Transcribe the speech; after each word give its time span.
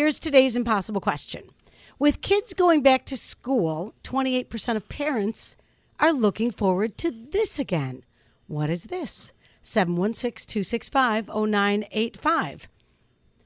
Here's 0.00 0.18
today's 0.18 0.56
impossible 0.56 1.02
question. 1.02 1.50
With 1.98 2.22
kids 2.22 2.54
going 2.54 2.80
back 2.80 3.04
to 3.04 3.18
school, 3.18 3.92
28% 4.02 4.74
of 4.74 4.88
parents 4.88 5.58
are 5.98 6.10
looking 6.10 6.50
forward 6.50 6.96
to 6.96 7.10
this 7.10 7.58
again. 7.58 8.02
What 8.46 8.70
is 8.70 8.84
this? 8.84 9.34
716 9.60 10.48
265 10.48 11.28
0985. 11.28 12.68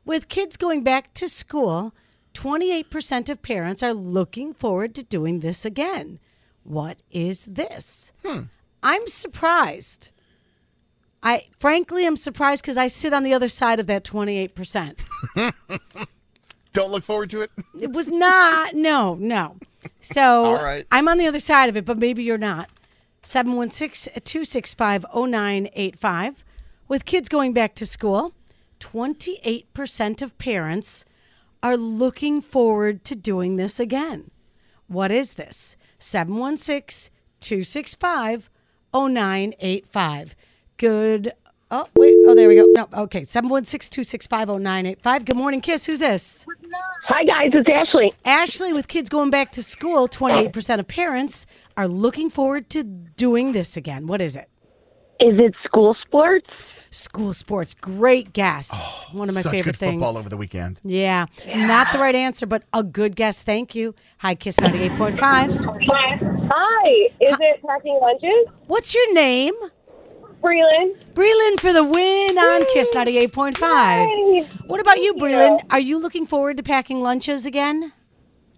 With 0.05 0.29
kids 0.29 0.57
going 0.57 0.85
back 0.85 1.13
to 1.15 1.29
school, 1.29 1.93
28% 2.35 3.29
of 3.29 3.43
parents 3.43 3.83
are 3.83 3.93
looking 3.93 4.55
forward 4.55 4.95
to 4.95 5.03
doing 5.03 5.41
this 5.41 5.65
again. 5.65 6.21
What 6.63 7.03
is 7.11 7.47
this? 7.47 8.13
Hmm. 8.25 8.43
I'm 8.81 9.09
surprised. 9.09 10.13
I 11.21 11.49
frankly 11.59 12.07
am 12.07 12.17
surprised 12.17 12.63
because 12.63 12.77
I 12.77 12.87
sit 12.87 13.13
on 13.13 13.25
the 13.25 13.35
other 13.35 13.49
side 13.49 13.81
of 13.81 13.89
that 13.89 14.05
28%. 14.05 15.01
Don't 16.75 16.91
look 16.91 17.05
forward 17.05 17.31
to 17.31 17.41
it. 17.41 17.51
It 17.81 17.93
was 17.93 18.09
not, 18.09 18.75
no, 18.75 19.15
no. 19.15 19.57
So 20.01 20.55
right. 20.63 20.87
I'm 20.91 21.09
on 21.09 21.19
the 21.19 21.27
other 21.27 21.39
side 21.39 21.69
of 21.69 21.77
it, 21.77 21.85
but 21.85 21.99
maybe 21.99 22.23
you're 22.23 22.37
not. 22.37 22.69
716 23.23 24.13
265 24.23 25.07
0985. 25.15 26.45
With 26.89 27.05
kids 27.05 27.29
going 27.29 27.53
back 27.55 27.75
to 27.77 27.87
school, 27.87 28.35
28% 28.81 30.21
of 30.21 30.37
parents 30.37 31.07
are 31.63 31.77
looking 31.77 32.43
forward 32.43 33.05
to 33.05 33.17
doing 33.17 33.57
this 33.57 33.81
again. 33.81 34.31
What 34.87 35.11
is 35.11 35.35
this? 35.35 35.77
716 35.99 37.11
265 37.41 38.51
0985. 38.93 40.37
Good. 40.77 41.33
Oh, 41.71 41.87
wait. 41.95 42.15
Oh, 42.27 42.35
there 42.35 42.49
we 42.49 42.57
go. 42.57 42.67
No, 42.67 42.89
okay. 43.05 43.25
716 43.25 43.91
265 43.91 44.49
0985. 44.49 45.25
Good 45.25 45.37
morning, 45.37 45.61
Kiss. 45.61 45.87
Who's 45.87 46.01
this? 46.01 46.47
Hi 47.07 47.25
guys, 47.25 47.51
it's 47.53 47.69
Ashley. 47.69 48.13
Ashley, 48.25 48.73
with 48.73 48.89
kids 48.89 49.11
going 49.11 49.31
back 49.31 49.53
to 49.53 49.63
school, 49.63 50.09
28% 50.09 50.79
of 50.79 50.89
parents 50.89 51.47
are 51.77 51.87
looking 51.87 52.31
forward 52.31 52.71
to 52.71 52.83
doing 52.83 53.53
this 53.53 53.77
again. 53.77 54.07
What 54.07 54.23
is 54.23 54.37
it? 54.37 54.49
Is 55.21 55.39
it 55.39 55.55
school 55.65 55.95
sports? 56.07 56.47
School 56.91 57.33
sports. 57.35 57.75
Great 57.75 58.33
guess. 58.33 59.07
Oh, 59.13 59.19
One 59.19 59.29
of 59.29 59.35
my 59.35 59.43
Such 59.43 59.53
favorite 59.53 59.73
good 59.73 59.77
things. 59.79 59.93
football 60.03 60.17
over 60.19 60.29
the 60.29 60.37
weekend. 60.37 60.81
yeah. 60.83 61.27
Not 61.55 61.93
the 61.93 61.99
right 61.99 62.15
answer, 62.15 62.47
but 62.47 62.63
a 62.73 62.83
good 62.83 63.15
guess. 63.17 63.43
Thank 63.43 63.75
you. 63.75 63.95
Hi, 64.19 64.35
Kiss 64.35 64.57
98.5. 64.57 65.19
Hi, 65.21 66.89
is 67.21 67.37
it 67.41 67.61
packing 67.67 67.99
lunches? 68.01 68.53
What's 68.67 68.95
your 68.95 69.13
name? 69.15 69.55
Breland. 70.45 70.95
Breland 71.15 71.59
for 71.59 71.73
the 71.73 71.83
win 71.83 72.39
on 72.39 72.67
Kiss 72.67 72.95
98.5. 72.95 74.69
What 74.69 74.79
about 74.79 74.99
you, 74.99 75.15
Breland? 75.15 75.63
Are 75.71 75.81
you 75.81 75.99
looking 75.99 76.27
forward 76.27 76.59
to 76.59 76.63
packing 76.63 77.01
lunches 77.01 77.47
again? 77.47 77.95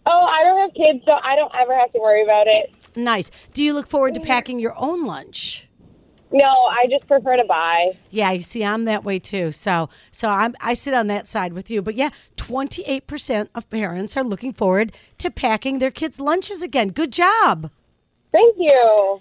Oh, 0.04 0.24
I 0.24 0.42
don't 0.42 0.58
have 0.58 0.74
kids, 0.74 1.04
so 1.04 1.12
I 1.12 1.36
don't 1.36 1.52
ever 1.54 1.76
have 1.76 1.92
to 1.92 2.00
worry 2.00 2.24
about 2.24 2.48
it. 2.48 2.72
Nice. 2.96 3.30
Do 3.52 3.62
you 3.62 3.72
look 3.72 3.86
forward 3.86 4.14
to 4.14 4.20
packing 4.20 4.58
your 4.58 4.74
own 4.76 5.04
lunch? 5.04 5.68
No, 6.32 6.44
I 6.44 6.86
just 6.90 7.06
prefer 7.06 7.36
to 7.36 7.44
buy. 7.44 7.96
Yeah, 8.10 8.32
you 8.32 8.40
see, 8.40 8.64
I'm 8.64 8.84
that 8.86 9.04
way 9.04 9.20
too. 9.20 9.52
So, 9.52 9.88
so 10.10 10.28
I'm 10.28 10.56
I 10.60 10.74
sit 10.74 10.92
on 10.92 11.06
that 11.06 11.28
side 11.28 11.52
with 11.52 11.70
you. 11.70 11.82
But 11.82 11.94
yeah, 11.94 12.10
28% 12.36 13.48
of 13.54 13.70
parents 13.70 14.16
are 14.16 14.24
looking 14.24 14.52
forward 14.52 14.92
to 15.18 15.30
packing 15.30 15.78
their 15.78 15.92
kids' 15.92 16.18
lunches 16.18 16.62
again. 16.62 16.88
Good 16.88 17.12
job. 17.12 17.70
Thank 18.32 18.56
you. 18.58 19.20